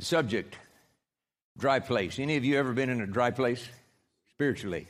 [0.00, 0.56] Subject
[1.58, 2.18] dry place.
[2.18, 3.66] Any of you ever been in a dry place
[4.30, 4.86] spiritually?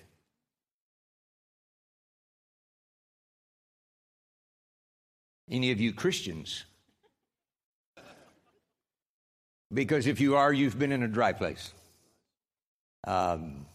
[5.48, 6.64] Any of you Christians?
[9.72, 11.72] Because if you are, you've been in a dry place.
[13.06, 13.66] Um,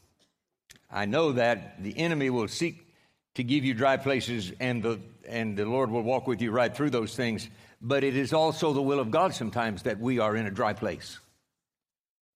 [0.89, 2.87] I know that the enemy will seek
[3.35, 6.75] to give you dry places, and the and the Lord will walk with you right
[6.75, 7.49] through those things.
[7.81, 10.73] But it is also the will of God sometimes that we are in a dry
[10.73, 11.19] place,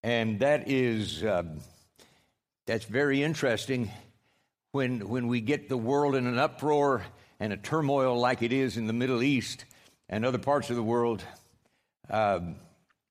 [0.02, 1.60] and that is um,
[2.66, 3.92] that's very interesting
[4.72, 7.06] when when we get the world in an uproar
[7.40, 9.66] and a turmoil like it is in the Middle East
[10.10, 11.24] and other parts of the world.
[12.10, 12.56] Um,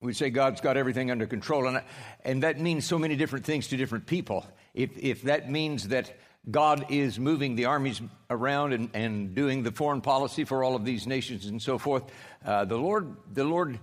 [0.01, 1.82] we say God's got everything under control, and,
[2.24, 4.45] and that means so many different things to different people.
[4.74, 6.18] If, if that means that
[6.50, 10.84] God is moving the armies around and, and doing the foreign policy for all of
[10.84, 12.04] these nations and so forth,
[12.44, 13.78] uh, the Lord, the Lord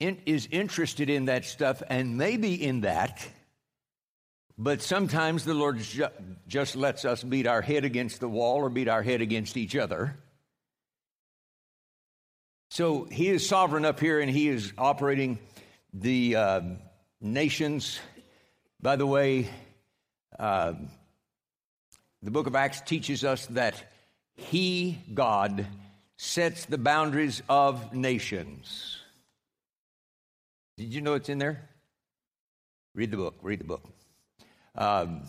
[0.00, 3.26] in, is interested in that stuff and maybe in that,
[4.56, 6.08] but sometimes the Lord ju-
[6.48, 9.76] just lets us beat our head against the wall or beat our head against each
[9.76, 10.16] other
[12.70, 15.38] so he is sovereign up here and he is operating
[15.94, 16.60] the uh,
[17.20, 17.98] nations.
[18.80, 19.48] By the way,
[20.38, 20.74] uh,
[22.22, 23.92] the book of Acts teaches us that
[24.36, 25.66] he, God,
[26.16, 28.98] sets the boundaries of nations.
[30.76, 31.68] Did you know it's in there?
[32.94, 33.84] Read the book, read the book.
[34.74, 35.22] Um,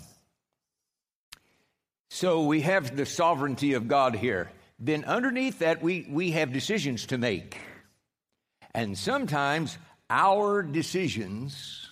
[2.10, 7.08] so we have the sovereignty of God here then underneath that, we, we have decisions
[7.08, 7.60] to make.
[8.74, 9.78] And sometimes
[10.10, 11.88] our decisions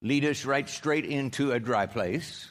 [0.00, 2.48] lead us right straight into a dry place.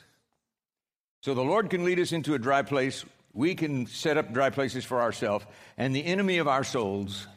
[1.21, 3.05] So the Lord can lead us into a dry place.
[3.33, 5.45] We can set up dry places for ourselves.
[5.77, 7.27] And the enemy of our souls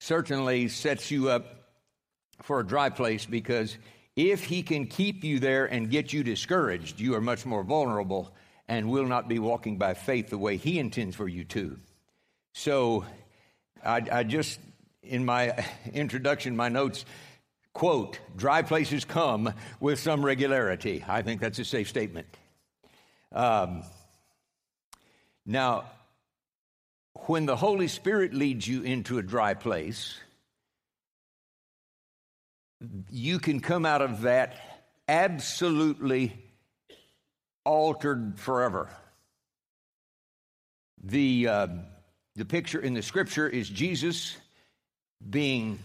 [0.00, 1.44] certainly sets you up
[2.42, 3.76] for a dry place because
[4.16, 8.32] if he can keep you there and get you discouraged, you are much more vulnerable
[8.68, 11.78] and will not be walking by faith the way He intends for you to.
[12.54, 13.04] So,
[13.84, 14.60] I, I just,
[15.02, 17.04] in my introduction, my notes,
[17.72, 21.04] quote, dry places come with some regularity.
[21.06, 22.26] I think that's a safe statement.
[23.32, 23.82] Um,
[25.46, 25.84] now,
[27.26, 30.18] when the Holy Spirit leads you into a dry place,
[33.10, 34.54] you can come out of that
[35.08, 36.32] absolutely
[37.64, 38.88] altered forever.
[41.04, 41.66] The, uh,
[42.36, 44.36] the picture in the scripture is Jesus
[45.28, 45.78] being,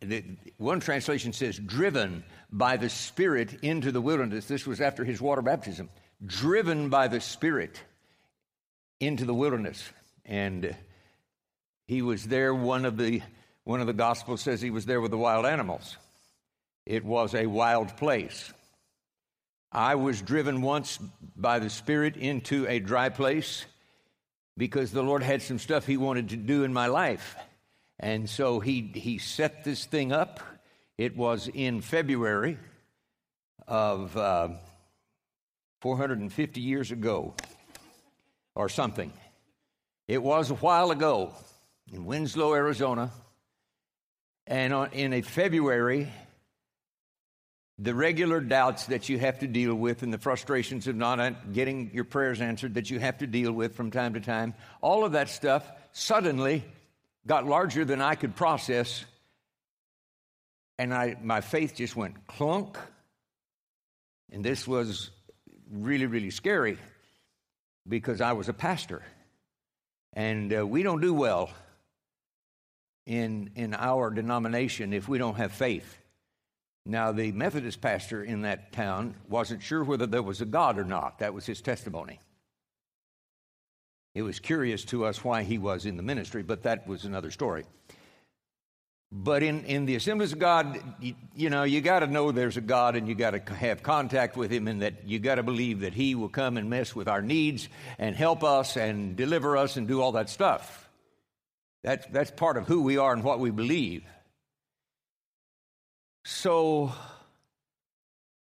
[0.00, 0.24] the,
[0.56, 4.46] one translation says, driven by the Spirit into the wilderness.
[4.46, 5.88] This was after his water baptism.
[6.24, 7.80] Driven by the Spirit
[9.00, 9.90] into the wilderness.
[10.24, 10.76] And
[11.86, 13.22] he was there, one of the,
[13.64, 15.96] one of the Gospels says he was there with the wild animals.
[16.86, 18.52] It was a wild place.
[19.70, 20.98] I was driven once
[21.36, 23.64] by the Spirit into a dry place
[24.56, 27.36] because the Lord had some stuff He wanted to do in my life.
[27.98, 30.40] And so He, he set this thing up.
[30.98, 32.58] It was in February
[33.66, 34.48] of uh,
[35.82, 37.34] 450 years ago
[38.54, 39.12] or something.
[40.06, 41.34] It was a while ago
[41.92, 43.10] in Winslow, Arizona.
[44.46, 46.08] And on, in a February,
[47.80, 51.90] the regular doubts that you have to deal with and the frustrations of not getting
[51.92, 55.12] your prayers answered that you have to deal with from time to time, all of
[55.12, 56.62] that stuff suddenly
[57.26, 59.04] got larger than I could process.
[60.78, 62.78] And I, my faith just went clunk.
[64.30, 65.10] And this was
[65.72, 66.78] really, really scary
[67.88, 69.02] because I was a pastor.
[70.12, 71.50] And uh, we don't do well
[73.06, 75.98] in, in our denomination if we don't have faith.
[76.84, 80.84] Now, the Methodist pastor in that town wasn't sure whether there was a God or
[80.84, 81.20] not.
[81.20, 82.20] That was his testimony.
[84.14, 87.30] It was curious to us why he was in the ministry, but that was another
[87.30, 87.64] story.
[89.14, 92.56] But in, in the assemblies of God, you, you know, you got to know there's
[92.56, 95.42] a God and you got to have contact with him and that you got to
[95.42, 97.68] believe that he will come and mess with our needs
[97.98, 100.88] and help us and deliver us and do all that stuff.
[101.84, 104.02] That's, that's part of who we are and what we believe.
[106.24, 106.92] So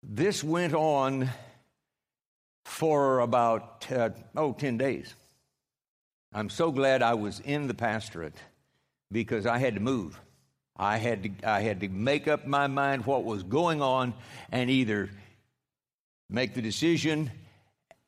[0.01, 1.29] this went on
[2.63, 5.13] for about, uh, oh, 10 days.
[6.33, 8.37] I'm so glad I was in the pastorate
[9.11, 10.19] because I had to move.
[10.77, 14.13] I had to, I had to make up my mind what was going on
[14.51, 15.09] and either
[16.29, 17.31] make the decision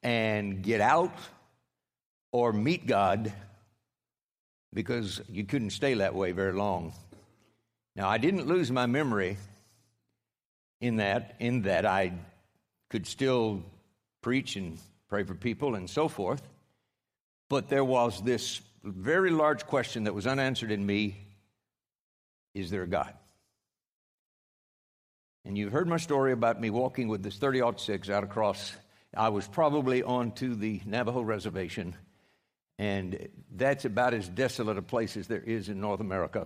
[0.04, 1.14] and get out
[2.32, 3.32] or meet God
[4.74, 6.94] because you couldn't stay that way very long
[7.96, 9.38] Now, I didn't lose my memory
[10.82, 12.14] in that, in that I
[12.90, 13.64] could still
[14.22, 14.78] preach and
[15.10, 16.42] pray for people and so forth.
[17.50, 21.27] But there was this very large question that was unanswered in me
[22.54, 23.14] Is there a God?
[25.46, 28.76] And you've heard my story about me walking with this 30 6 out across.
[29.16, 31.96] I was probably on to the Navajo reservation,
[32.78, 36.46] and that's about as desolate a place as there is in North America.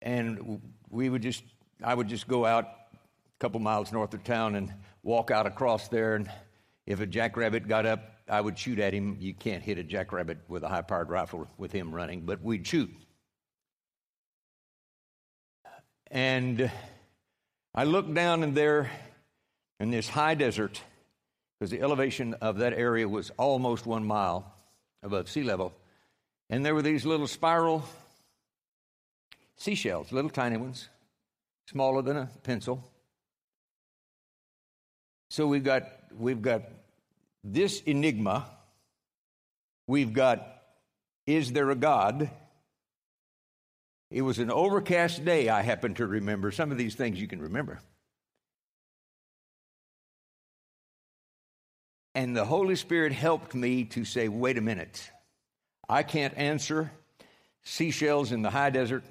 [0.00, 1.42] And we would just,
[1.82, 4.72] I would just go out a couple miles north of town and
[5.02, 6.14] walk out across there.
[6.14, 6.30] And
[6.86, 9.16] if a jackrabbit got up, I would shoot at him.
[9.18, 12.66] You can't hit a jackrabbit with a high powered rifle with him running, but we'd
[12.66, 12.90] shoot.
[16.10, 16.70] And
[17.74, 18.90] I looked down in there
[19.78, 20.82] in this high desert,
[21.58, 24.52] because the elevation of that area was almost one mile
[25.02, 25.72] above sea level.
[26.48, 27.84] And there were these little spiral
[29.56, 30.88] seashells, little tiny ones,
[31.68, 32.84] smaller than a pencil.
[35.28, 35.84] So we've got
[36.18, 36.62] we've got
[37.44, 38.46] this enigma.
[39.86, 40.44] We've got
[41.26, 42.30] is there a God?
[44.10, 46.50] It was an overcast day, I happen to remember.
[46.50, 47.80] Some of these things you can remember.
[52.14, 55.10] And the Holy Spirit helped me to say, wait a minute.
[55.88, 56.90] I can't answer
[57.62, 59.04] seashells in the high desert.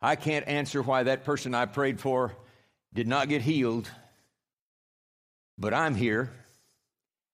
[0.00, 2.36] I can't answer why that person I prayed for
[2.92, 3.90] did not get healed.
[5.58, 6.30] But I'm here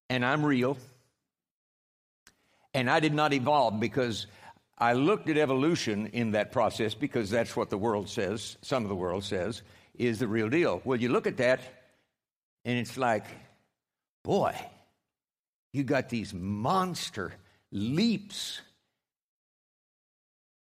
[0.09, 0.79] and I'm real.
[2.73, 4.27] And I did not evolve because
[4.81, 8.89] I looked at evolution in that process because that's what the world says, some of
[8.89, 9.61] the world says,
[9.95, 10.81] is the real deal.
[10.85, 11.61] Well, you look at that
[12.65, 13.27] and it's like,
[14.25, 14.55] boy,
[15.75, 17.35] you got these monster
[17.71, 18.63] leaps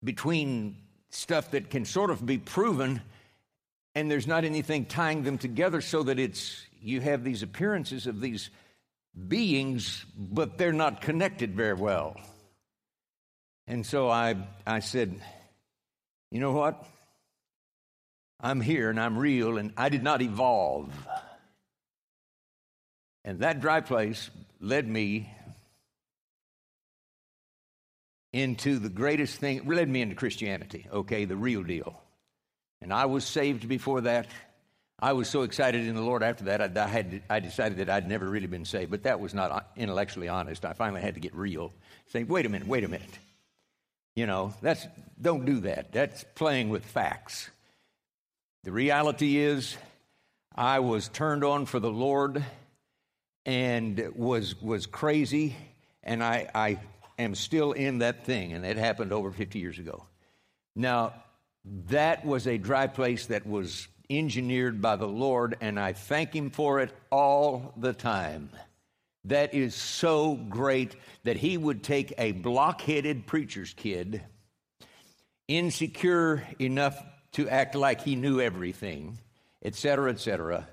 [0.03, 0.77] between
[1.11, 3.01] stuff that can sort of be proven
[3.95, 8.21] and there's not anything tying them together so that it's you have these appearances of
[8.21, 8.51] these
[9.29, 12.17] beings but they're not connected very well
[13.71, 14.35] and so I,
[14.67, 15.15] I said,
[16.33, 16.85] You know what?
[18.41, 20.93] I'm here and I'm real and I did not evolve.
[23.25, 24.29] And that dry place
[24.61, 25.33] led me
[28.33, 32.01] into the greatest thing, led me into Christianity, okay, the real deal.
[32.81, 34.27] And I was saved before that.
[34.99, 37.89] I was so excited in the Lord after that, I, I, had, I decided that
[37.89, 40.65] I'd never really been saved, but that was not uh, intellectually honest.
[40.65, 41.73] I finally had to get real.
[42.09, 43.19] Say, wait a minute, wait a minute.
[44.17, 44.87] You know, that's
[45.21, 45.93] don't do that.
[45.93, 47.51] That's playing with facts.
[48.65, 49.77] The reality is
[50.55, 52.45] I was turned on for the Lord
[53.47, 55.57] and was was crazy
[56.03, 56.81] and I I
[57.19, 60.05] am still in that thing and it happened over 50 years ago.
[60.75, 61.15] Now,
[61.89, 66.51] that was a dry place that was engineered by the Lord and I thank him
[66.51, 68.51] for it all the time.
[69.25, 74.23] That is so great that he would take a blockheaded preacher's kid,
[75.47, 76.99] insecure enough
[77.33, 79.19] to act like he knew everything,
[79.63, 80.69] etc., etc.,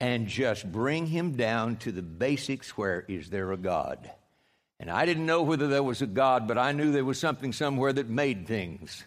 [0.00, 4.10] and just bring him down to the basics where is there a God?
[4.80, 7.52] And I didn't know whether there was a God, but I knew there was something
[7.52, 9.04] somewhere that made things.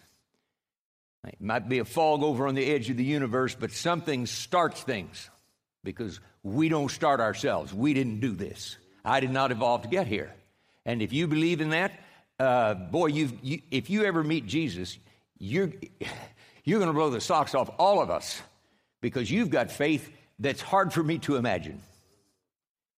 [1.26, 4.82] It might be a fog over on the edge of the universe, but something starts
[4.82, 5.28] things
[5.84, 7.72] because we don't start ourselves.
[7.72, 8.76] We didn't do this.
[9.04, 10.32] I did not evolve to get here.
[10.84, 11.98] And if you believe in that,
[12.38, 14.98] uh, boy, you if you ever meet Jesus,
[15.38, 15.72] you're,
[16.64, 18.40] you're going to blow the socks off all of us
[19.00, 21.80] because you've got faith that's hard for me to imagine.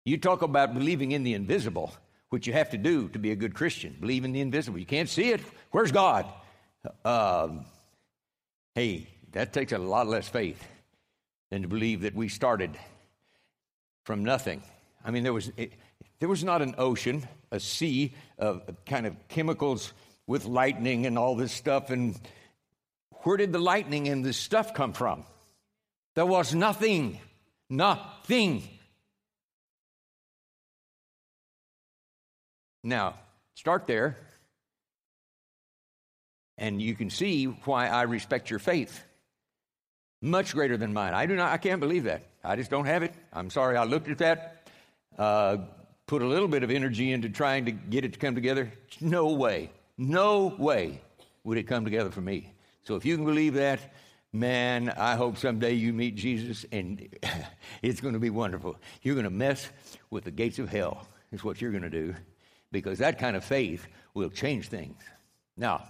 [0.04, 1.92] You talk about believing in the invisible,
[2.30, 3.96] which you have to do to be a good Christian.
[4.00, 4.78] Believe in the invisible.
[4.78, 5.40] You can't see it.
[5.70, 6.26] Where's God?
[7.04, 7.64] Um,
[8.74, 10.66] hey, that takes a lot less faith
[11.50, 12.76] than to believe that we started
[14.04, 14.62] from nothing.
[15.04, 15.72] I mean, there was, it,
[16.18, 19.92] there was not an ocean, a sea of kind of chemicals
[20.26, 21.90] with lightning and all this stuff.
[21.90, 22.18] And
[23.22, 25.24] where did the lightning and this stuff come from?
[26.14, 27.18] There was nothing,
[27.68, 28.62] nothing.
[32.82, 33.14] Now,
[33.54, 34.16] start there,
[36.56, 39.02] and you can see why I respect your faith
[40.22, 41.14] much greater than mine.
[41.14, 42.29] I do not, I can't believe that.
[42.42, 43.14] I just don't have it.
[43.32, 43.76] I'm sorry.
[43.76, 44.68] I looked at that,
[45.18, 45.58] uh,
[46.06, 48.72] put a little bit of energy into trying to get it to come together.
[49.00, 51.00] No way, no way
[51.44, 52.52] would it come together for me.
[52.82, 53.80] So if you can believe that,
[54.32, 57.08] man, I hope someday you meet Jesus and
[57.82, 58.76] it's going to be wonderful.
[59.02, 59.68] You're going to mess
[60.10, 62.14] with the gates of hell, is what you're going to do,
[62.72, 65.00] because that kind of faith will change things.
[65.56, 65.84] Now,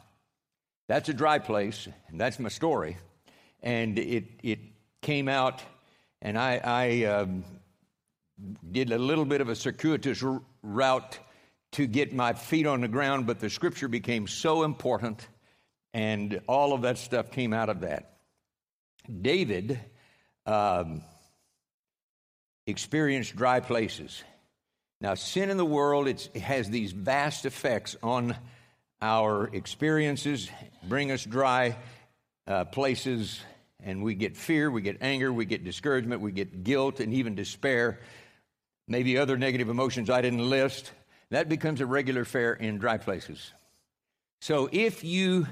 [0.90, 2.96] That's a dry place, and that's my story.
[3.62, 4.58] And it, it
[5.00, 5.62] came out,
[6.22, 7.44] and I, I um,
[8.70, 10.22] did a little bit of a circuitous
[10.62, 11.18] route
[11.72, 15.26] to get my feet on the ground, but the scripture became so important,
[15.94, 18.18] and all of that stuff came out of that.
[19.22, 19.78] David
[20.46, 21.02] um,
[22.66, 24.22] experienced dry places.
[25.00, 28.36] Now, sin in the world it has these vast effects on
[29.00, 30.50] our experiences,
[30.82, 31.76] bring us dry
[32.46, 33.40] uh, places,
[33.84, 37.34] and we get fear, we get anger, we get discouragement, we get guilt, and even
[37.34, 38.00] despair.
[38.88, 40.90] Maybe other negative emotions I didn't list.
[41.30, 43.52] That becomes a regular fare in dry places.
[44.40, 45.46] So if you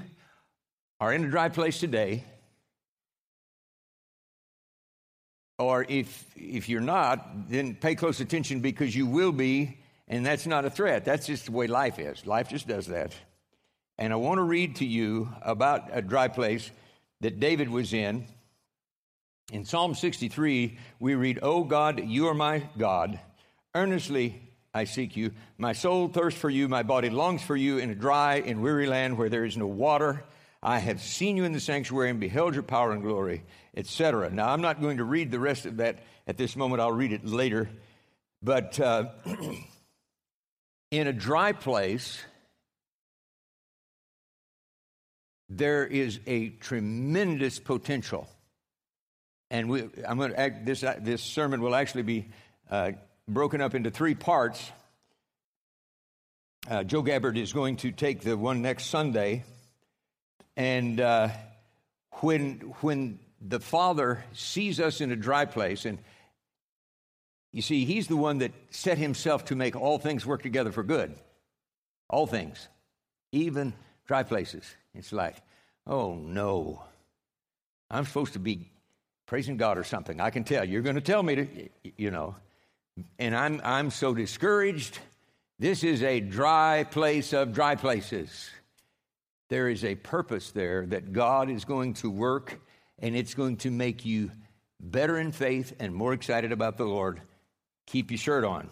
[0.99, 2.23] are in a dry place today,
[5.57, 10.47] or if if you're not, then pay close attention because you will be, and that's
[10.47, 11.05] not a threat.
[11.05, 12.25] That's just the way life is.
[12.25, 13.13] Life just does that.
[13.97, 16.71] And I want to read to you about a dry place
[17.21, 18.25] that David was in.
[19.51, 23.19] In Psalm 63, we read, O God, you are my God.
[23.73, 24.41] Earnestly
[24.73, 25.31] I seek you.
[25.57, 26.67] My soul thirsts for you.
[26.67, 29.65] My body longs for you in a dry and weary land where there is no
[29.65, 30.23] water.
[30.61, 33.43] I have seen you in the sanctuary and beheld your power and glory,
[33.75, 34.29] etc.
[34.29, 36.81] Now, I'm not going to read the rest of that at this moment.
[36.81, 37.69] I'll read it later.
[38.43, 39.05] But uh,
[40.91, 42.21] in a dry place,
[45.49, 48.27] there is a tremendous potential.
[49.49, 52.27] And we, I'm going to act, this, this sermon will actually be
[52.69, 52.91] uh,
[53.27, 54.71] broken up into three parts.
[56.69, 59.43] Uh, Joe Gabbard is going to take the one next Sunday.
[60.55, 61.29] And uh,
[62.21, 65.97] when, when the Father sees us in a dry place, and
[67.51, 70.83] you see, He's the one that set Himself to make all things work together for
[70.83, 71.15] good.
[72.07, 72.67] All things,
[73.31, 73.73] even
[74.09, 74.63] dry places.
[74.95, 75.35] It's like,
[75.85, 76.81] oh no,
[77.91, 78.71] I'm supposed to be
[79.27, 80.19] praising God or something.
[80.19, 81.47] I can tell you're going to tell me to,
[81.95, 82.35] you know,
[83.19, 84.97] and I'm I'm so discouraged.
[85.59, 88.49] This is a dry place of dry places.
[89.49, 92.59] There is a purpose there that God is going to work,
[92.97, 94.31] and it's going to make you
[94.79, 97.21] better in faith and more excited about the Lord.
[97.85, 98.71] Keep your shirt on.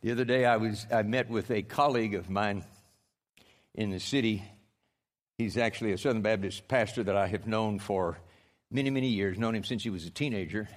[0.00, 2.64] The other day, I was I met with a colleague of mine
[3.74, 4.44] in the city.
[5.38, 8.18] He's actually a Southern Baptist pastor that I have known for
[8.70, 10.68] many, many years, known him since he was a teenager,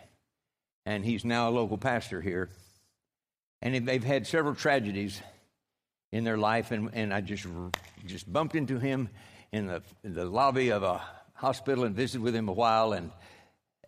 [0.87, 2.49] and he's now a local pastor here.
[3.61, 5.21] And they've had several tragedies
[6.11, 7.45] in their life, and, and I just
[8.07, 9.07] just bumped into him
[9.51, 10.99] in the, in the lobby of a
[11.35, 13.11] hospital and visited with him a while, and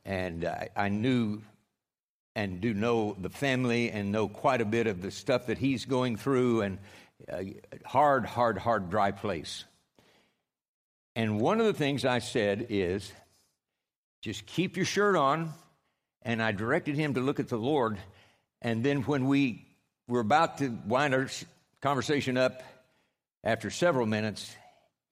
[0.05, 1.41] and I, I knew
[2.35, 5.85] and do know the family and know quite a bit of the stuff that he's
[5.85, 6.77] going through, and
[7.85, 9.65] hard, hard, hard, dry place.
[11.15, 13.11] And one of the things I said is
[14.21, 15.53] just keep your shirt on.
[16.25, 17.97] And I directed him to look at the Lord.
[18.61, 19.67] And then when we
[20.07, 21.27] were about to wind our
[21.81, 22.63] conversation up
[23.43, 24.55] after several minutes,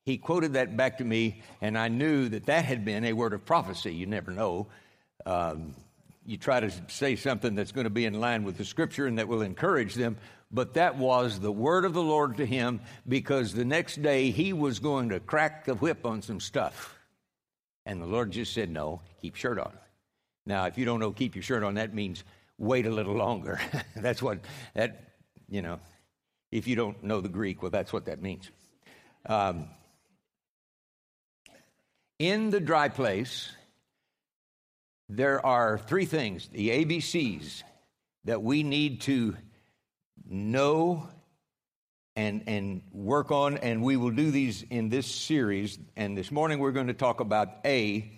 [0.06, 3.34] he quoted that back to me, and I knew that that had been a word
[3.34, 3.94] of prophecy.
[3.94, 4.68] You never know.
[5.26, 5.76] Um,
[6.26, 9.18] you try to say something that's going to be in line with the scripture and
[9.18, 10.18] that will encourage them,
[10.52, 14.54] but that was the word of the Lord to him because the next day he
[14.54, 16.98] was going to crack the whip on some stuff.
[17.86, 19.74] And the Lord just said, No, keep shirt on.
[20.46, 22.24] Now, if you don't know, keep your shirt on, that means
[22.58, 23.60] wait a little longer.
[23.96, 24.40] that's what
[24.76, 25.14] that,
[25.50, 25.80] you know,
[26.52, 28.50] if you don't know the Greek, well, that's what that means.
[29.26, 29.68] Um,
[32.20, 33.52] in the dry place,
[35.12, 37.64] there are three things, the ABCs,
[38.24, 39.36] that we need to
[40.26, 41.08] know
[42.16, 45.78] and, and work on, and we will do these in this series.
[45.98, 48.10] And this morning we're going to talk about A,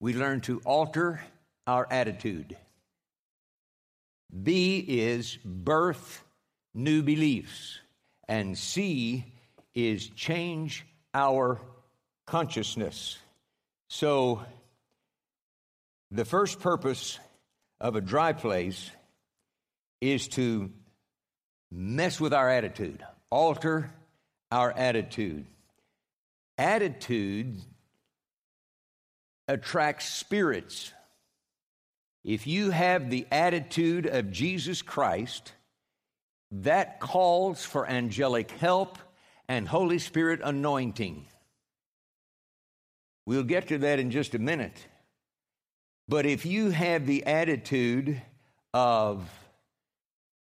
[0.00, 1.22] we learn to alter
[1.66, 2.56] our attitude.
[4.42, 6.24] B is birth
[6.74, 7.78] new beliefs.
[8.28, 9.24] And C
[9.74, 11.60] is change our
[12.26, 13.18] consciousness.
[13.88, 14.42] So,
[16.12, 17.18] the first purpose
[17.80, 18.90] of a dry place
[20.02, 20.70] is to
[21.70, 23.90] mess with our attitude, alter
[24.50, 25.46] our attitude.
[26.58, 27.62] Attitude
[29.48, 30.92] attracts spirits.
[32.24, 35.54] If you have the attitude of Jesus Christ,
[36.50, 38.98] that calls for angelic help
[39.48, 41.24] and Holy Spirit anointing.
[43.24, 44.86] We'll get to that in just a minute.
[46.12, 48.20] But if you have the attitude
[48.74, 49.26] of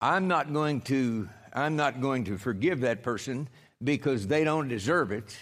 [0.01, 3.47] I'm not going to I'm not going to forgive that person
[3.83, 5.37] because they don't deserve it.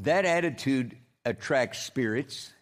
[0.00, 2.52] That attitude attracts spirits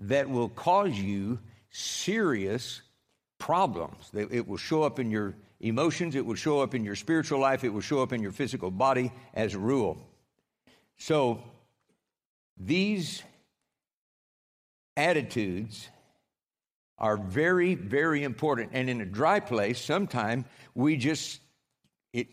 [0.00, 1.38] that will cause you
[1.70, 2.82] serious
[3.38, 4.10] problems.
[4.12, 7.62] It will show up in your emotions, it will show up in your spiritual life,
[7.62, 9.98] it will show up in your physical body as a rule.
[10.96, 11.44] So,
[12.56, 13.22] these
[14.98, 15.88] attitudes
[16.98, 18.70] are very, very important.
[18.74, 21.40] And in a dry place, sometimes we just,
[22.12, 22.26] it,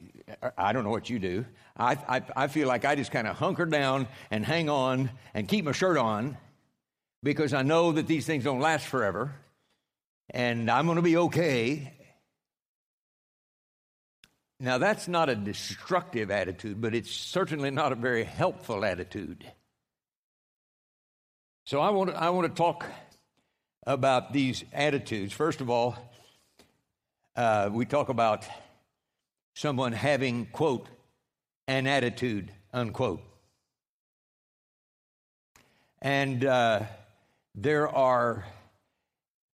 [0.57, 1.45] I don't know what you do.
[1.77, 5.47] I, I, I feel like I just kind of hunker down and hang on and
[5.47, 6.37] keep my shirt on
[7.21, 9.35] because I know that these things don't last forever
[10.31, 11.93] and I'm going to be okay.
[14.59, 19.45] Now, that's not a destructive attitude, but it's certainly not a very helpful attitude.
[21.67, 22.85] So, I want to, I want to talk
[23.87, 25.33] about these attitudes.
[25.33, 25.97] First of all,
[27.35, 28.45] uh, we talk about
[29.55, 30.87] someone having, quote,
[31.67, 33.19] an attitude, unquote.
[36.03, 36.83] And uh,
[37.55, 38.45] there are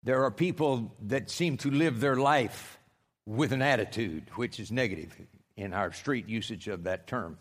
[0.03, 2.79] there are people that seem to live their life
[3.27, 5.15] with an attitude, which is negative
[5.59, 7.37] in our street usage of that term.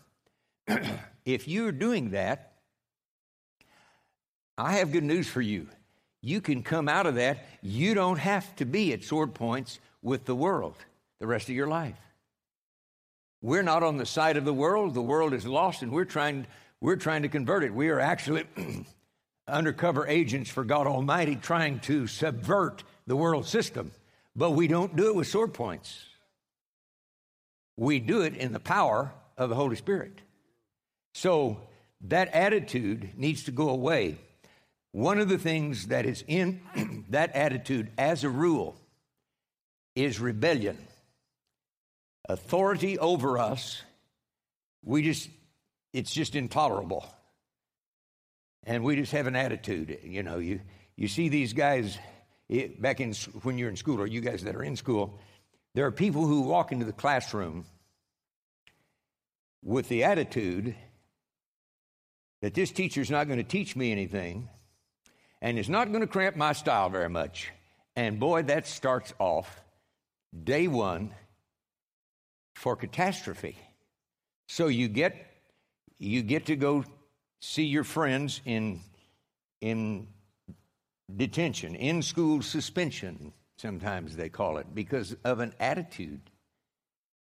[1.24, 2.57] if you're doing that,
[4.58, 5.68] I have good news for you.
[6.20, 7.46] You can come out of that.
[7.62, 10.74] You don't have to be at sword points with the world
[11.20, 11.96] the rest of your life.
[13.40, 14.94] We're not on the side of the world.
[14.94, 16.46] The world is lost, and we're trying,
[16.80, 17.72] we're trying to convert it.
[17.72, 18.44] We are actually
[19.48, 23.92] undercover agents for God Almighty trying to subvert the world system.
[24.34, 26.04] But we don't do it with sword points.
[27.76, 30.20] We do it in the power of the Holy Spirit.
[31.14, 31.60] So
[32.02, 34.18] that attitude needs to go away.
[34.92, 36.60] One of the things that is in
[37.10, 38.76] that attitude, as a rule,
[39.94, 40.78] is rebellion.
[42.28, 43.82] Authority over us,
[44.84, 45.28] we just,
[45.92, 47.06] it's just intolerable
[48.64, 49.98] and we just have an attitude.
[50.04, 50.60] You know, you,
[50.96, 51.98] you see these guys
[52.48, 55.18] it, back in when you're in school, or you guys that are in school,
[55.74, 57.64] there are people who walk into the classroom
[59.64, 60.74] with the attitude
[62.42, 64.48] that this teacher's not going to teach me anything
[65.40, 67.50] and it's not going to cramp my style very much.
[67.96, 69.62] And boy, that starts off
[70.44, 71.10] day one
[72.54, 73.56] for catastrophe.
[74.48, 75.26] So you get
[75.98, 76.84] you get to go
[77.40, 78.80] see your friends in,
[79.60, 80.06] in
[81.14, 86.20] detention, in school suspension, sometimes they call it, because of an attitude.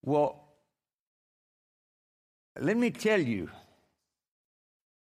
[0.04, 0.44] Well,
[2.60, 3.50] let me tell you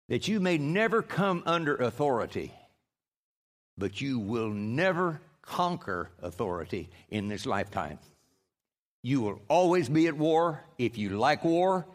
[0.10, 2.53] that you may never come under authority,
[3.77, 7.99] but you will never conquer authority in this lifetime.
[9.03, 10.63] You will always be at war.
[10.77, 11.85] If you like war,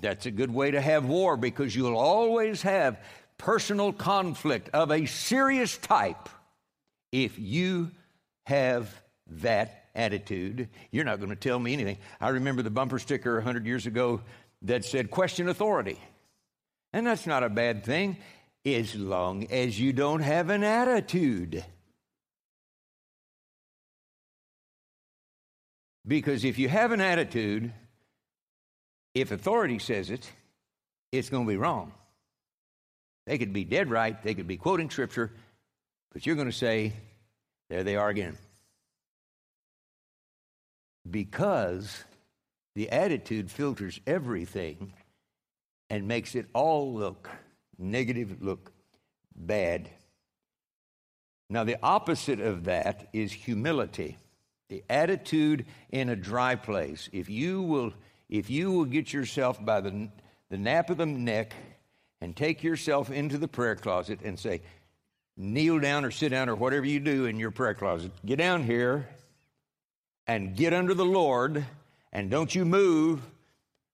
[0.00, 3.00] that's a good way to have war because you'll always have
[3.38, 6.28] personal conflict of a serious type
[7.10, 7.90] if you
[8.44, 8.94] have
[9.26, 10.68] that attitude.
[10.90, 11.98] You're not going to tell me anything.
[12.20, 14.20] I remember the bumper sticker 100 years ago
[14.62, 15.98] that said, question authority.
[16.92, 18.18] And that's not a bad thing
[18.64, 21.64] as long as you don't have an attitude.
[26.06, 27.72] Because if you have an attitude,
[29.14, 30.30] if authority says it,
[31.10, 31.92] it's going to be wrong.
[33.26, 35.30] They could be dead right, they could be quoting scripture,
[36.12, 36.92] but you're going to say,
[37.70, 38.36] there they are again.
[41.08, 42.04] Because
[42.74, 44.92] the attitude filters everything
[45.90, 47.28] and makes it all look
[47.78, 48.72] negative, look
[49.34, 49.90] bad.
[51.48, 54.16] Now, the opposite of that is humility.
[54.68, 57.10] The attitude in a dry place.
[57.12, 57.92] If you will
[58.32, 60.08] if you will get yourself by the,
[60.48, 61.54] the nape of the neck
[62.22, 64.62] and take yourself into the prayer closet and say,
[65.36, 68.62] kneel down or sit down or whatever you do in your prayer closet, get down
[68.62, 69.06] here
[70.26, 71.66] and get under the Lord
[72.10, 73.20] and don't you move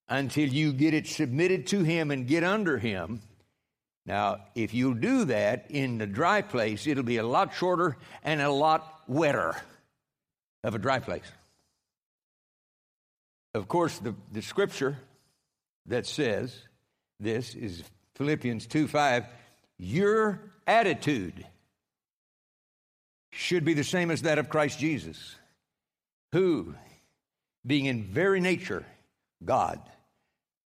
[0.09, 3.21] until you get it submitted to Him and get under Him.
[4.09, 8.43] Now, if you do that in the dry place, it'll be a lot shorter and
[8.43, 9.55] a lot wetter
[10.65, 11.31] of a dry place
[13.55, 14.97] of course, the, the scripture
[15.87, 16.57] that says
[17.21, 17.83] this is
[18.15, 19.25] Philippians 2 5.
[19.79, 21.47] Your attitude
[23.31, 25.37] should be the same as that of Christ Jesus,
[26.33, 26.75] who,
[27.67, 28.87] being in very nature
[29.45, 29.81] God,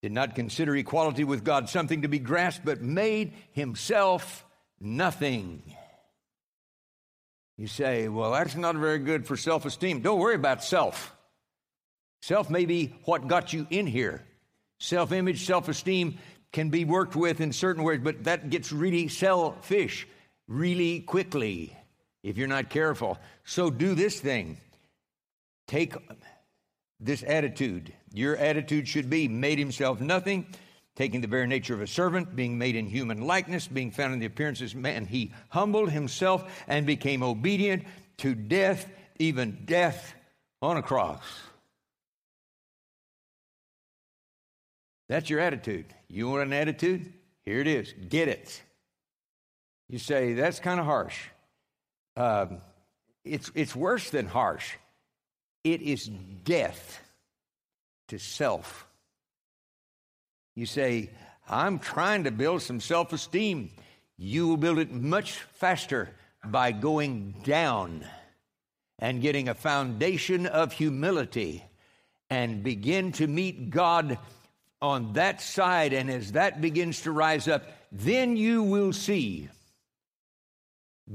[0.02, 4.44] did not consider equality with God something to be grasped, but made himself
[4.80, 5.62] nothing
[7.56, 10.00] You say, well, that's not very good for self esteem.
[10.00, 11.14] Don't worry about self.
[12.22, 14.24] Self may be what got you in here.
[14.78, 16.18] Self image, self esteem
[16.52, 20.06] can be worked with in certain ways, but that gets really selfish
[20.46, 21.76] really quickly
[22.22, 23.18] if you're not careful.
[23.44, 24.58] So do this thing.
[25.66, 25.94] Take
[27.00, 27.92] this attitude.
[28.12, 30.46] Your attitude should be made himself nothing,
[30.96, 34.20] taking the very nature of a servant, being made in human likeness, being found in
[34.20, 35.06] the appearance of man.
[35.06, 37.84] He humbled himself and became obedient
[38.18, 40.14] to death, even death
[40.60, 41.22] on a cross.
[45.08, 45.86] That's your attitude.
[46.08, 47.12] You want an attitude?
[47.44, 47.94] Here it is.
[48.08, 48.62] Get it.
[49.88, 51.16] You say, that's kind of harsh.
[52.16, 52.60] Um,
[53.24, 54.74] it's, it's worse than harsh.
[55.72, 56.06] It is
[56.44, 56.98] death
[58.08, 58.86] to self.
[60.56, 61.10] You say,
[61.46, 63.70] I'm trying to build some self esteem.
[64.16, 66.08] You will build it much faster
[66.42, 68.06] by going down
[68.98, 71.62] and getting a foundation of humility
[72.30, 74.16] and begin to meet God
[74.80, 79.50] on that side, and as that begins to rise up, then you will see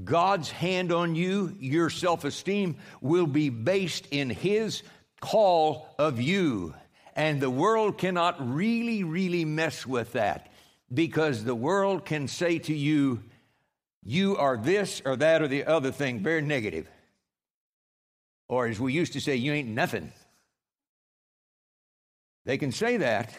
[0.03, 4.81] God's hand on you, your self esteem will be based in His
[5.21, 6.73] call of you.
[7.15, 10.51] And the world cannot really, really mess with that
[10.91, 13.23] because the world can say to you,
[14.03, 16.89] you are this or that or the other thing, very negative.
[18.47, 20.11] Or as we used to say, you ain't nothing.
[22.45, 23.33] They can say that,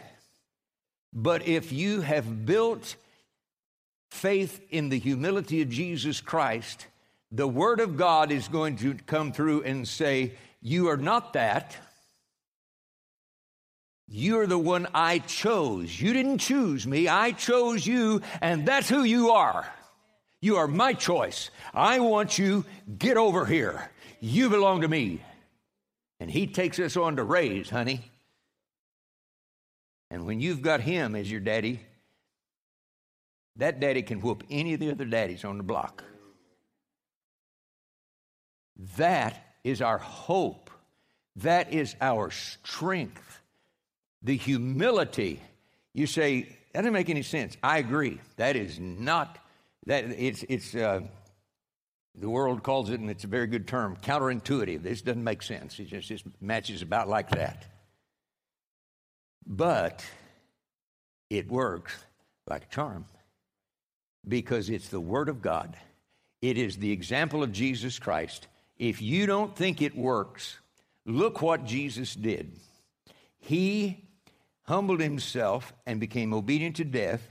[1.13, 2.97] but if you have built
[4.15, 6.87] faith in the humility of Jesus Christ,
[7.31, 11.77] the Word of God is going to come through and say, You are not that.
[14.07, 16.01] You're the one I chose.
[16.01, 19.67] You didn't choose me, I chose you, and that's who you are.
[20.41, 21.51] You are my choice.
[21.73, 22.65] I want you,
[22.99, 23.91] get over here.
[24.21, 25.23] You belong to me.
[26.21, 28.11] And He takes us on to raise, honey.
[30.11, 31.81] And when you've got him as your daddy,
[33.57, 36.03] that daddy can whoop any of the other daddies on the block.
[38.97, 40.71] That is our hope.
[41.37, 43.41] That is our strength.
[44.23, 45.41] The humility.
[45.93, 47.57] You say, that doesn't make any sense.
[47.63, 48.21] I agree.
[48.37, 49.39] That is not,
[49.87, 51.03] that it's, it's, uh,
[52.17, 54.83] the world calls it, and it's a very good term, counterintuitive.
[54.83, 55.79] This doesn't make sense.
[55.79, 57.67] It just, just matches about like that.
[59.47, 60.05] But
[61.31, 61.97] it works
[62.49, 63.07] like a charm
[64.27, 65.77] because it's the Word of God.
[66.41, 68.47] It is the example of Jesus Christ.
[68.79, 70.59] If you don't think it works,
[71.07, 72.53] look what Jesus did.
[73.39, 74.05] He
[74.65, 77.23] humbled himself and became obedient to death,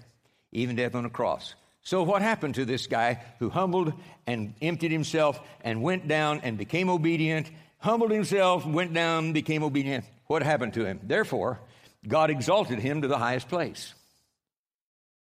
[0.51, 1.55] even death on a cross.
[1.81, 3.93] So, what happened to this guy who humbled
[4.25, 10.05] and emptied himself and went down and became obedient, humbled himself, went down, became obedient?
[10.27, 11.01] What happened to him?
[11.03, 11.59] Therefore,
[12.07, 13.93] God exalted him to the highest place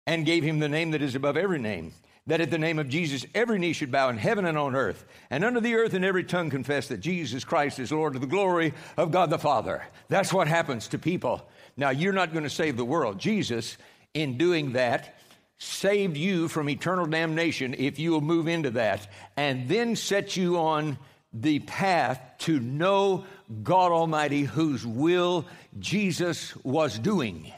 [0.06, 1.92] and gave him the name that is above every name,
[2.26, 5.04] that at the name of Jesus every knee should bow in heaven and on earth,
[5.30, 8.26] and under the earth and every tongue confess that Jesus Christ is Lord to the
[8.26, 9.84] glory of God the Father.
[10.08, 11.48] That's what happens to people.
[11.76, 13.18] Now, you're not going to save the world.
[13.18, 13.76] Jesus,
[14.14, 15.18] in doing that,
[15.58, 20.58] saved you from eternal damnation if you will move into that, and then set you
[20.58, 20.98] on
[21.32, 23.24] the path to know
[23.62, 25.46] God Almighty, whose will
[25.78, 27.52] Jesus was doing.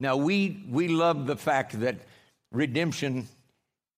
[0.00, 1.96] Now, we, we love the fact that
[2.50, 3.28] redemption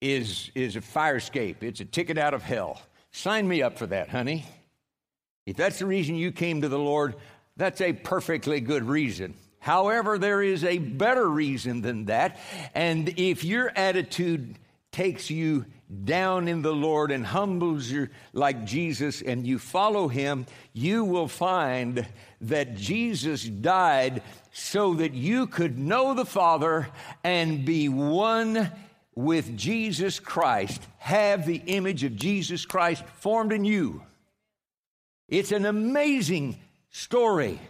[0.01, 2.83] is, is a fire escape, it's a ticket out of hell.
[3.13, 4.45] Sign me up for that, honey.
[5.47, 7.15] If that's the reason you came to the Lord,
[7.57, 9.35] that's a perfectly good reason.
[9.59, 12.41] However, there is a better reason than that.
[12.75, 14.59] And if your attitude
[14.91, 15.67] takes you
[16.05, 21.29] down in the Lord and humbles you like Jesus and you follow him, you will
[21.29, 22.07] find
[22.41, 26.89] that Jesus died so that you could know the Father
[27.23, 28.71] and be one
[29.15, 34.03] with Jesus Christ, have the image of Jesus Christ formed in you.
[35.29, 36.59] It's an amazing
[36.91, 37.61] story.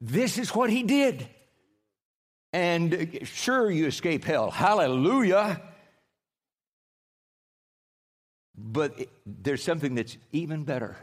[0.00, 1.26] This is what he did.
[2.52, 4.50] And sure, you escape hell.
[4.50, 5.62] Hallelujah.
[8.62, 10.96] But it, there's something that's even better,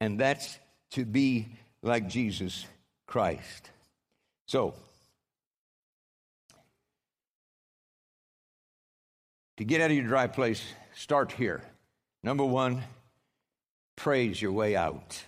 [0.00, 0.58] and that's
[0.92, 2.66] to be like Jesus
[3.06, 3.70] Christ.
[4.46, 4.74] So,
[9.56, 10.62] to get out of your dry place,
[10.94, 11.62] start here.
[12.22, 12.82] Number one,
[13.96, 15.24] praise your way out.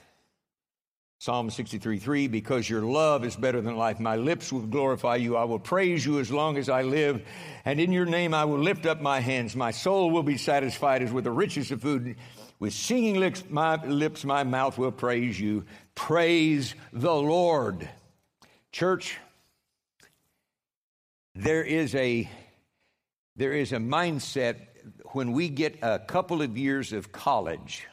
[1.24, 3.98] Psalm 63 3, because your love is better than life.
[3.98, 5.38] My lips will glorify you.
[5.38, 7.26] I will praise you as long as I live.
[7.64, 9.56] And in your name I will lift up my hands.
[9.56, 12.16] My soul will be satisfied as with the richest of food.
[12.58, 15.64] With singing lips my, lips, my mouth will praise you.
[15.94, 17.88] Praise the Lord.
[18.70, 19.16] Church,
[21.34, 22.28] there is a
[23.34, 24.56] there is a mindset
[25.12, 27.86] when we get a couple of years of college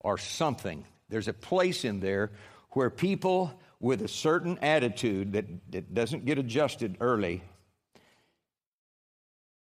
[0.00, 2.30] or something, there's a place in there
[2.70, 7.42] where people with a certain attitude that, that doesn't get adjusted early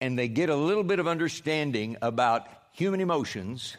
[0.01, 3.77] and they get a little bit of understanding about human emotions,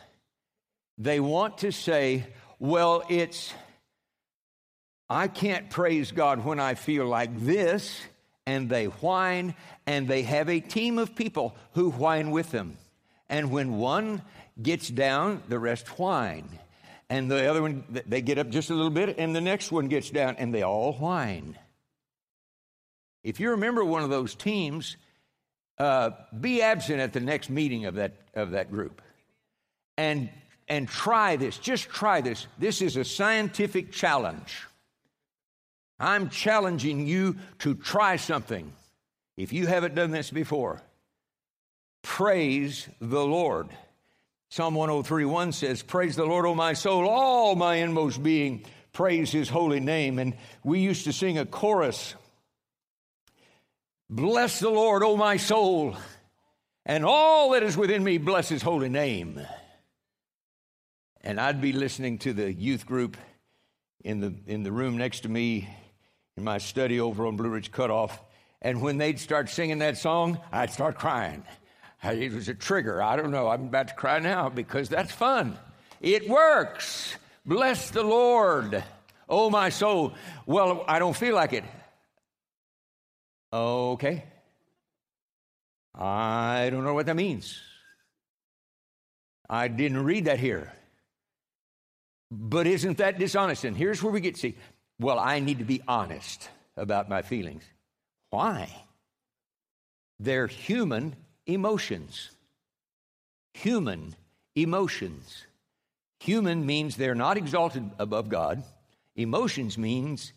[0.96, 2.24] they want to say,
[2.58, 3.52] well, it's,
[5.10, 8.00] I can't praise God when I feel like this
[8.46, 9.54] and they whine,
[9.86, 12.76] and they have a team of people who whine with them.
[13.28, 14.22] And when one
[14.60, 16.58] gets down, the rest whine.
[17.14, 19.86] And the other one, they get up just a little bit, and the next one
[19.86, 21.56] gets down, and they all whine.
[23.22, 24.96] If you remember one of those teams,
[25.78, 29.00] uh, be absent at the next meeting of that, of that group.
[29.96, 30.28] And,
[30.66, 31.56] and try this.
[31.58, 32.48] Just try this.
[32.58, 34.66] This is a scientific challenge.
[36.00, 38.72] I'm challenging you to try something.
[39.36, 40.82] If you haven't done this before,
[42.02, 43.68] praise the Lord.
[44.54, 49.48] Psalm 103 says, Praise the Lord, O my soul, all my inmost being, praise his
[49.48, 50.20] holy name.
[50.20, 52.14] And we used to sing a chorus
[54.08, 55.96] Bless the Lord, O my soul,
[56.86, 59.40] and all that is within me, bless his holy name.
[61.22, 63.16] And I'd be listening to the youth group
[64.04, 65.68] in the, in the room next to me
[66.36, 68.22] in my study over on Blue Ridge Cutoff.
[68.62, 71.42] And when they'd start singing that song, I'd start crying.
[72.04, 73.02] It was a trigger.
[73.02, 73.48] I don't know.
[73.48, 75.58] I'm about to cry now because that's fun.
[76.00, 77.16] It works.
[77.46, 78.84] Bless the Lord.
[79.28, 80.14] Oh, my soul.
[80.46, 81.64] Well, I don't feel like it.
[83.52, 84.24] Okay.
[85.94, 87.60] I don't know what that means.
[89.48, 90.72] I didn't read that here.
[92.30, 93.64] But isn't that dishonest?
[93.64, 94.56] And here's where we get see,
[94.98, 97.62] well, I need to be honest about my feelings.
[98.30, 98.68] Why?
[100.18, 101.14] They're human
[101.46, 102.30] emotions.
[103.54, 104.14] Human
[104.54, 105.46] emotions.
[106.20, 108.62] Human means they're not exalted above God.
[109.16, 110.32] Emotions means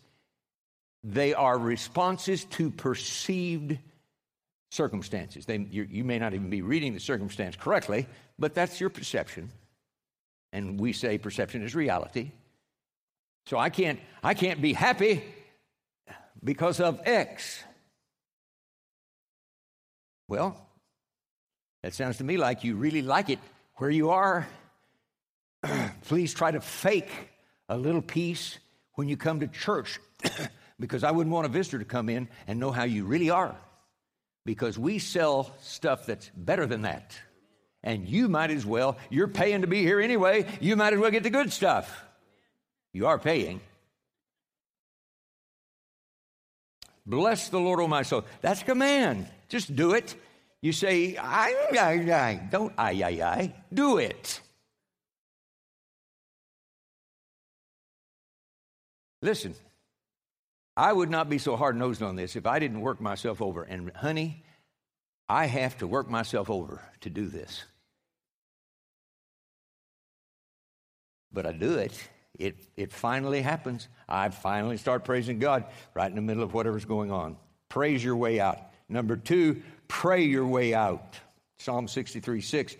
[1.02, 3.78] they are responses to perceived
[4.70, 5.46] circumstances.
[5.46, 8.06] They, you, you may not even be reading the circumstance correctly,
[8.38, 9.50] but that's your perception.
[10.52, 12.32] And we say perception is reality.
[13.46, 15.24] So I can't, I can't be happy
[16.44, 17.62] because of X.
[20.28, 20.67] Well,
[21.82, 23.38] that sounds to me like you really like it
[23.76, 24.46] where you are.
[26.02, 27.10] Please try to fake
[27.68, 28.58] a little peace
[28.94, 30.00] when you come to church
[30.80, 33.56] because I wouldn't want a visitor to come in and know how you really are
[34.44, 37.18] because we sell stuff that's better than that.
[37.82, 41.10] And you might as well, you're paying to be here anyway, you might as well
[41.10, 42.04] get the good stuff.
[42.92, 43.60] You are paying.
[47.06, 48.24] Bless the Lord, O my soul.
[48.40, 49.28] That's a command.
[49.48, 50.14] Just do it.
[50.60, 52.48] You say, I, I, I.
[52.50, 53.54] Don't I, I, I.
[53.72, 54.40] Do it.
[59.22, 59.54] Listen,
[60.76, 63.62] I would not be so hard nosed on this if I didn't work myself over.
[63.62, 64.44] And honey,
[65.28, 67.64] I have to work myself over to do this.
[71.32, 73.88] But I do it it, it finally happens.
[74.08, 77.36] I finally start praising God right in the middle of whatever's going on.
[77.68, 78.58] Praise your way out.
[78.88, 81.18] Number two, pray your way out.
[81.58, 82.76] Psalm 63 6.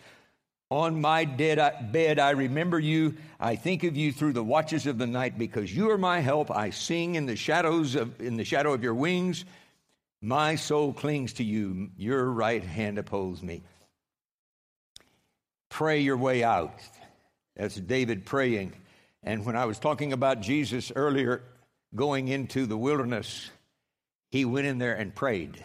[0.70, 3.16] On my dead bed, I remember you.
[3.40, 6.50] I think of you through the watches of the night because you are my help.
[6.50, 9.46] I sing in the shadows of, in the shadow of your wings.
[10.20, 11.90] My soul clings to you.
[11.96, 13.62] Your right hand upholds me.
[15.70, 16.74] Pray your way out.
[17.56, 18.74] That's David praying.
[19.22, 21.42] And when I was talking about Jesus earlier
[21.94, 23.50] going into the wilderness,
[24.30, 25.64] he went in there and prayed.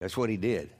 [0.00, 0.70] That's what he did.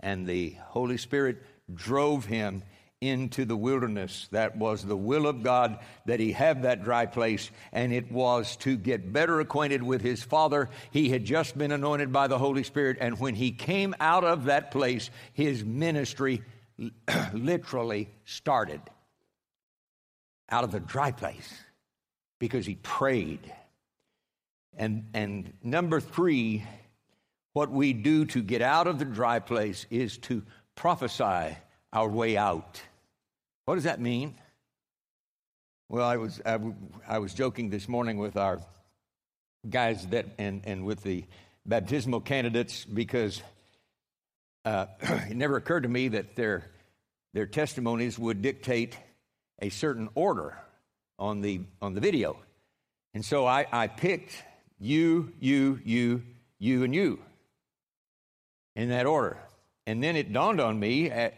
[0.00, 2.62] And the Holy Spirit drove him
[3.00, 4.28] into the wilderness.
[4.30, 8.56] That was the will of God that he have that dry place, and it was
[8.58, 10.70] to get better acquainted with his Father.
[10.90, 14.44] He had just been anointed by the Holy Spirit, and when he came out of
[14.44, 16.42] that place, his ministry
[17.32, 18.80] literally started
[20.50, 21.52] out of the dry place
[22.38, 23.52] because he prayed.
[24.76, 26.64] And, and number three,
[27.54, 30.42] what we do to get out of the dry place is to
[30.74, 31.56] prophesy
[31.92, 32.82] our way out.
[33.64, 34.34] What does that mean?
[35.88, 36.58] Well, I was, I,
[37.06, 38.60] I was joking this morning with our
[39.70, 41.24] guys that, and, and with the
[41.64, 43.40] baptismal candidates because
[44.64, 46.68] uh, it never occurred to me that their,
[47.34, 48.98] their testimonies would dictate
[49.62, 50.58] a certain order
[51.20, 52.36] on the on the video.
[53.14, 54.42] And so I, I picked
[54.80, 56.22] you, you, you,
[56.58, 57.20] you, and you
[58.76, 59.38] in that order.
[59.86, 61.34] And then it dawned on me at,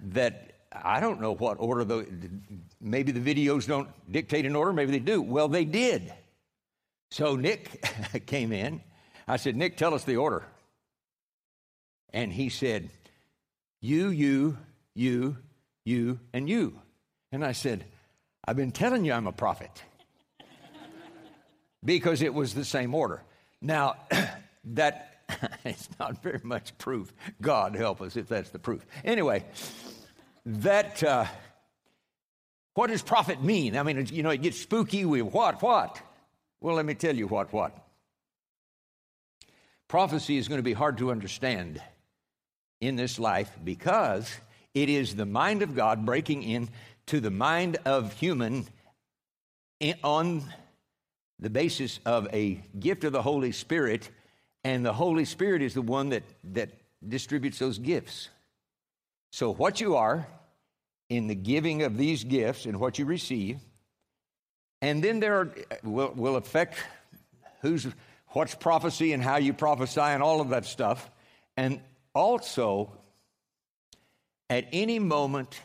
[0.00, 2.06] that I don't know what order, the,
[2.80, 5.22] maybe the videos don't dictate an order, maybe they do.
[5.22, 6.12] Well, they did.
[7.10, 8.82] So Nick came in.
[9.28, 10.44] I said, Nick, tell us the order.
[12.12, 12.90] And he said,
[13.80, 14.58] You, you,
[14.94, 15.36] you,
[15.84, 16.80] you, and you.
[17.32, 17.84] And I said,
[18.46, 19.82] I've been telling you I'm a prophet
[21.84, 23.22] because it was the same order.
[23.60, 23.96] Now,
[24.64, 25.15] that
[25.64, 27.12] is not very much proof.
[27.40, 28.84] God help us if that's the proof.
[29.04, 29.44] Anyway,
[30.44, 31.26] that, uh,
[32.74, 33.76] what does prophet mean?
[33.76, 36.00] I mean, you know, it gets spooky with what, what?
[36.60, 37.76] Well, let me tell you what, what.
[39.88, 41.80] Prophecy is going to be hard to understand
[42.80, 44.30] in this life because
[44.74, 46.68] it is the mind of God breaking in
[47.06, 48.66] to the mind of human
[50.02, 50.42] on
[51.38, 54.10] the basis of a gift of the Holy Spirit,
[54.66, 56.70] and the Holy Spirit is the one that, that
[57.06, 58.30] distributes those gifts.
[59.30, 60.26] So, what you are
[61.08, 63.60] in the giving of these gifts and what you receive,
[64.82, 66.78] and then there are, will, will affect
[67.62, 67.86] who's
[68.30, 71.08] what's prophecy and how you prophesy and all of that stuff.
[71.56, 71.78] And
[72.12, 72.90] also,
[74.50, 75.60] at any moment,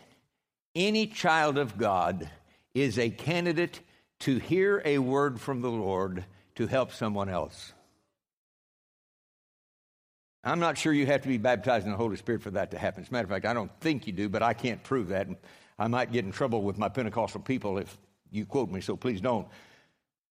[0.76, 2.30] any child of God
[2.76, 3.80] is a candidate
[4.20, 7.74] to hear a word from the Lord to help someone else.
[10.43, 12.80] I'm not sure you have to be baptized in the Holy Spirit for that to
[12.80, 13.04] happen.
[13.04, 15.27] As a matter of fact, I don't think you do, but I can't prove that.
[15.77, 17.95] I might get in trouble with my Pentecostal people if
[18.32, 19.47] you quote me, so please don't.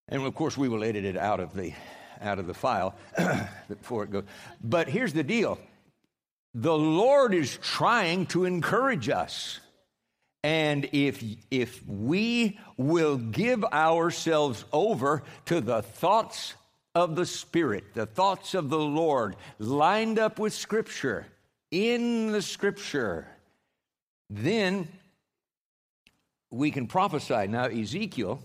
[0.09, 1.73] And of course, we will edit it out of the
[2.21, 2.95] out of the file
[3.69, 4.25] before it goes.
[4.63, 5.61] But here's the deal:
[6.55, 9.61] the Lord is trying to encourage us.
[10.43, 16.55] And if, if we will give ourselves over to the thoughts
[16.95, 21.27] of the Spirit, the thoughts of the Lord, lined up with Scripture,
[21.71, 23.27] in the Scripture,
[24.29, 24.89] then
[26.51, 27.47] we can prophesy.
[27.47, 28.43] Now, Ezekiel,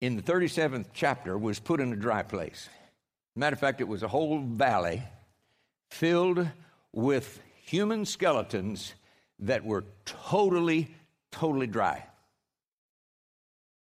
[0.00, 2.68] in the 37th chapter, was put in a dry place.
[3.34, 5.02] Matter of fact, it was a whole valley
[5.90, 6.46] filled
[6.92, 8.94] with human skeletons
[9.38, 10.94] that were totally,
[11.30, 12.04] totally dry.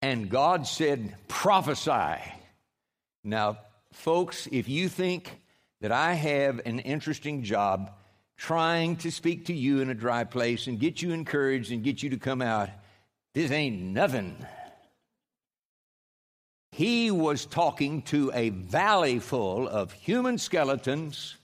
[0.05, 2.21] And God said, prophesy.
[3.23, 3.57] Now,
[3.91, 5.41] folks, if you think
[5.81, 7.89] that I have an interesting job
[8.37, 12.03] trying to speak to you in a dry place and get you encouraged and get
[12.03, 12.69] you to come out,
[13.33, 14.37] this ain't nothing.
[16.71, 21.35] He was talking to a valley full of human skeletons.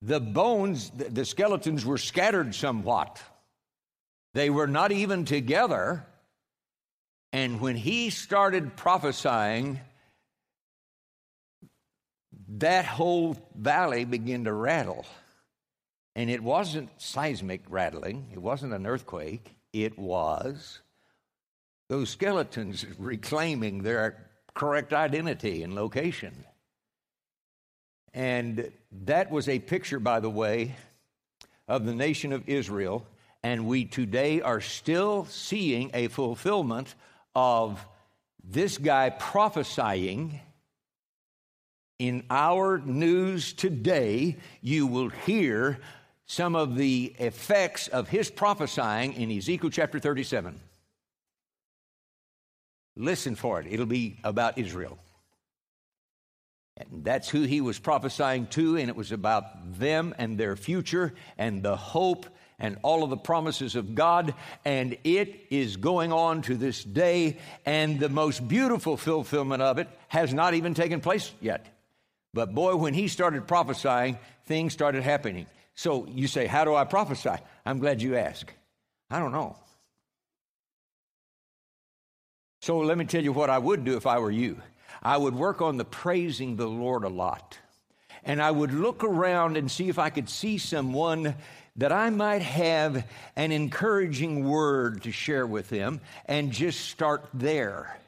[0.00, 3.20] The bones, the skeletons were scattered somewhat.
[4.32, 6.06] They were not even together.
[7.32, 9.80] And when he started prophesying,
[12.58, 15.06] that whole valley began to rattle.
[16.14, 20.80] And it wasn't seismic rattling, it wasn't an earthquake, it was
[21.88, 26.44] those skeletons reclaiming their correct identity and location.
[28.14, 28.70] And
[29.04, 30.76] that was a picture, by the way,
[31.66, 33.06] of the nation of Israel
[33.42, 36.94] and we today are still seeing a fulfillment
[37.34, 37.84] of
[38.44, 40.40] this guy prophesying.
[41.98, 45.78] In our news today, you will hear
[46.26, 50.58] some of the effects of his prophesying in Ezekiel chapter 37.
[52.96, 54.98] Listen for it, it'll be about Israel.
[56.76, 61.12] And that's who he was prophesying to, and it was about them and their future
[61.38, 62.26] and the hope
[62.62, 67.36] and all of the promises of God, and it is going on to this day,
[67.66, 71.66] and the most beautiful fulfillment of it has not even taken place yet.
[72.32, 75.46] But boy, when he started prophesying, things started happening.
[75.74, 77.34] So you say, How do I prophesy?
[77.66, 78.50] I'm glad you ask.
[79.10, 79.56] I don't know.
[82.62, 84.62] So let me tell you what I would do if I were you.
[85.02, 87.58] I would work on the praising the Lord a lot.
[88.24, 91.34] And I would look around and see if I could see someone
[91.76, 93.06] that I might have
[93.36, 97.98] an encouraging word to share with them and just start there.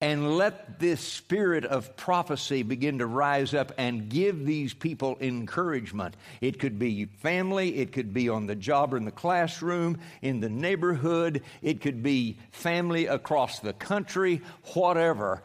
[0.00, 6.16] And let this spirit of prophecy begin to rise up and give these people encouragement.
[6.40, 10.40] It could be family, it could be on the job or in the classroom, in
[10.40, 14.42] the neighborhood, it could be family across the country,
[14.74, 15.44] whatever.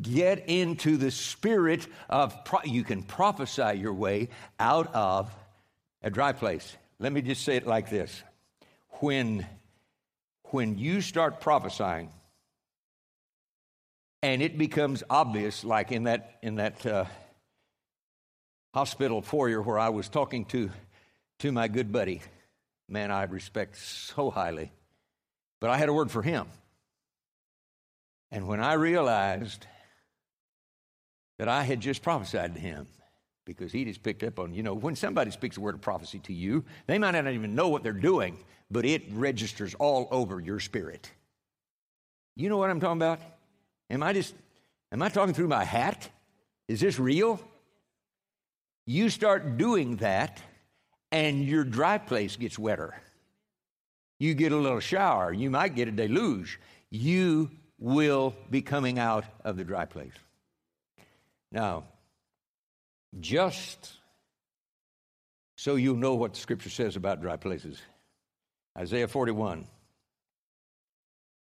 [0.00, 4.28] Get into the spirit of, pro- you can prophesy your way
[4.58, 5.32] out of
[6.02, 6.76] a dry place.
[6.98, 8.22] Let me just say it like this
[9.00, 9.46] when,
[10.50, 12.10] when you start prophesying
[14.22, 17.04] and it becomes obvious, like in that, in that uh,
[18.72, 20.70] hospital foyer where I was talking to,
[21.40, 22.22] to my good buddy,
[22.88, 24.72] man I respect so highly,
[25.60, 26.46] but I had a word for him.
[28.30, 29.66] And when I realized
[31.38, 32.86] that I had just prophesied to him,
[33.44, 36.18] because he just picked up on, you know, when somebody speaks a word of prophecy
[36.20, 38.38] to you, they might not even know what they're doing,
[38.70, 41.10] but it registers all over your spirit.
[42.36, 43.20] You know what I'm talking about?
[43.90, 44.34] Am I just,
[44.92, 46.08] am I talking through my hat?
[46.68, 47.40] Is this real?
[48.86, 50.42] You start doing that,
[51.12, 52.94] and your dry place gets wetter.
[54.18, 56.58] You get a little shower, you might get a deluge.
[56.90, 60.12] You will be coming out of the dry place.
[61.52, 61.84] Now,
[63.20, 63.92] just
[65.56, 67.80] so you know what the scripture says about dry places.
[68.76, 69.66] Isaiah 41.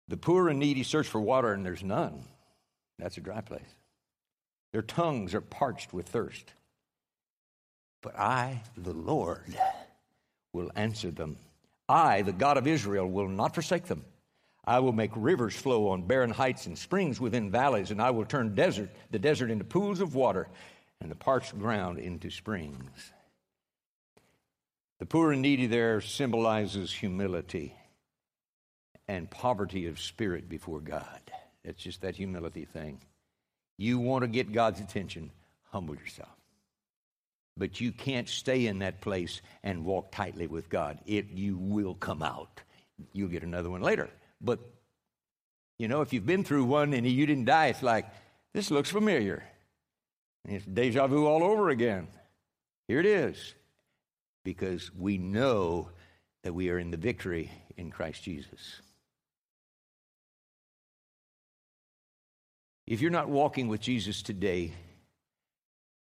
[0.07, 2.23] The poor and needy search for water, and there's none.
[2.99, 3.61] That's a dry place.
[4.73, 6.51] Their tongues are parched with thirst.
[8.01, 9.55] But I, the Lord,
[10.53, 11.37] will answer them.
[11.87, 14.03] I, the God of Israel, will not forsake them.
[14.65, 18.25] I will make rivers flow on barren heights and springs within valleys, and I will
[18.25, 20.47] turn desert, the desert into pools of water
[21.01, 23.11] and the parched ground into springs.
[24.99, 27.75] The poor and needy there symbolizes humility
[29.07, 31.19] and poverty of spirit before God.
[31.63, 33.01] It's just that humility thing.
[33.77, 35.31] You want to get God's attention,
[35.71, 36.29] humble yourself.
[37.57, 40.99] But you can't stay in that place and walk tightly with God.
[41.07, 42.61] It you will come out.
[43.11, 44.09] You'll get another one later.
[44.39, 44.59] But
[45.79, 48.05] you know, if you've been through one and you didn't die, it's like,
[48.53, 49.43] this looks familiar.
[50.47, 52.07] It's deja vu all over again.
[52.87, 53.53] Here it is.
[54.43, 55.89] Because we know
[56.43, 58.81] that we are in the victory in Christ Jesus.
[62.87, 64.73] If you're not walking with Jesus today,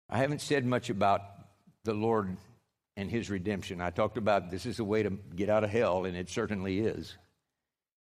[0.10, 1.22] I haven't said much about
[1.84, 2.38] the Lord
[2.96, 3.82] and his redemption.
[3.82, 6.80] I talked about this is a way to get out of hell, and it certainly
[6.80, 7.18] is.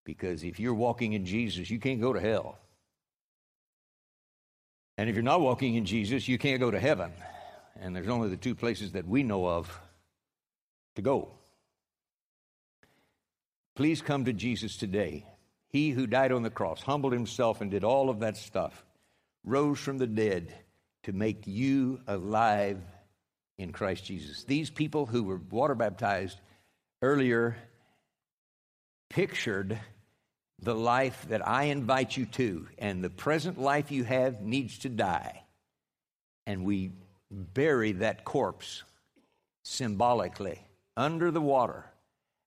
[0.04, 2.58] Because if you're walking in Jesus, you can't go to hell.
[5.02, 7.10] And if you're not walking in Jesus, you can't go to heaven.
[7.80, 9.80] And there's only the two places that we know of
[10.94, 11.32] to go.
[13.74, 15.26] Please come to Jesus today.
[15.70, 18.84] He who died on the cross, humbled himself, and did all of that stuff,
[19.42, 20.54] rose from the dead
[21.02, 22.80] to make you alive
[23.58, 24.44] in Christ Jesus.
[24.44, 26.40] These people who were water baptized
[27.02, 27.56] earlier
[29.10, 29.80] pictured
[30.62, 34.88] the life that I invite you to, and the present life you have needs to
[34.88, 35.42] die.
[36.46, 36.92] And we
[37.30, 38.84] bury that corpse
[39.64, 40.64] symbolically
[40.96, 41.86] under the water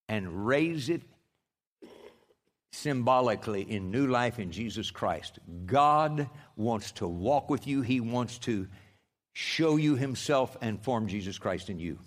[0.07, 1.01] and raise it
[2.71, 5.39] symbolically in new life in Jesus Christ.
[5.65, 8.67] God wants to walk with you, He wants to
[9.33, 11.99] show you Himself and form Jesus Christ in you.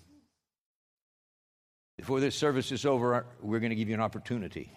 [1.97, 4.71] Before this service is over, we're going to give you an opportunity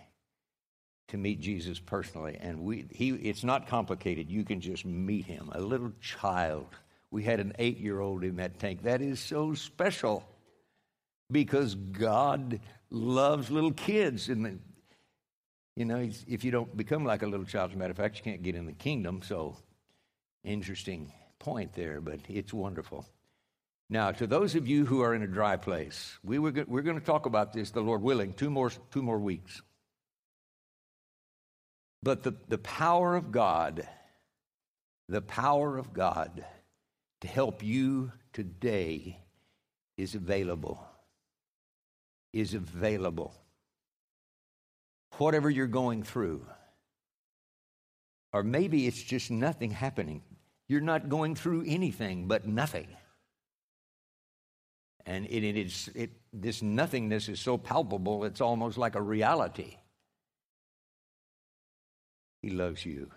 [1.09, 2.39] to meet Jesus personally.
[2.41, 4.31] And we, he, it's not complicated.
[4.31, 5.51] You can just meet him.
[5.53, 6.67] A little child.
[7.11, 8.83] We had an eight year old in that tank.
[8.83, 10.25] That is so special
[11.31, 14.29] because God loves little kids.
[14.29, 14.61] And,
[15.77, 18.17] you know, if you don't become like a little child, as a matter of fact,
[18.17, 19.21] you can't get in the kingdom.
[19.23, 19.57] So,
[20.45, 23.07] interesting point there, but it's wonderful.
[23.91, 26.99] Now, to those of you who are in a dry place, we were, we're going
[26.99, 29.61] to talk about this, the Lord willing, two more, two more weeks.
[32.03, 33.87] But the, the power of God,
[35.09, 36.45] the power of God
[37.21, 39.19] to help you today
[39.97, 40.85] is available.
[42.33, 43.35] Is available.
[45.19, 46.47] Whatever you're going through,
[48.33, 50.23] or maybe it's just nothing happening.
[50.69, 52.89] You're not going through anything but nothing.
[55.05, 59.77] And it, it is, it, this nothingness is so palpable, it's almost like a reality.
[62.43, 63.11] He loves you.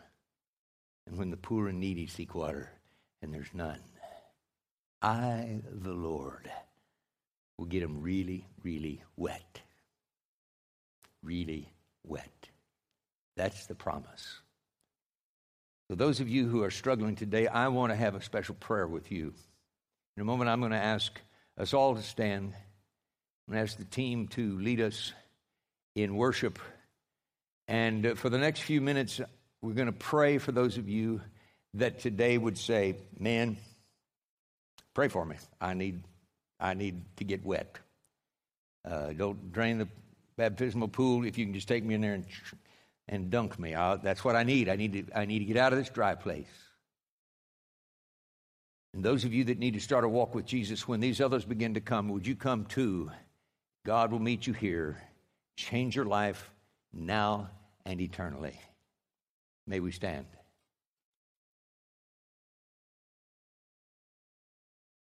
[1.07, 2.71] And when the poor and needy seek water,
[3.21, 3.80] and there's none,
[5.01, 6.49] I, the Lord,
[7.57, 9.61] will get them really, really wet.
[11.23, 11.73] Really
[12.03, 12.49] wet.
[13.36, 14.39] That's the promise.
[15.89, 18.88] So, those of you who are struggling today, I want to have a special prayer
[18.88, 19.34] with you.
[20.17, 21.19] In a moment, I'm going to ask
[21.57, 22.53] us all to stand.
[23.47, 25.13] I'm going to ask the team to lead us
[25.95, 26.57] in worship
[27.68, 29.20] and uh, for the next few minutes,
[29.61, 31.22] we're going to pray for those of you
[31.76, 33.57] that today would say, Man,
[34.93, 35.38] pray for me.
[35.59, 36.03] I need,
[36.59, 37.78] I need to get wet.
[38.84, 39.88] Uh, don't drain the
[40.38, 41.26] baptismal pool.
[41.26, 42.26] If you can just take me in there and,
[43.09, 44.70] and dunk me, I'll, that's what I need.
[44.70, 46.47] I need to, I need to get out of this dry place.
[48.93, 51.43] And those of you that need to start a walk with Jesus, when these others
[51.43, 53.11] begin to come, would you come too?
[53.86, 55.01] God will meet you here.
[55.57, 56.49] Change your life
[56.96, 57.50] now
[57.86, 58.60] and eternally.
[59.68, 60.26] May we stand.